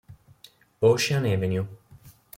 [0.79, 1.61] Ocean Avenue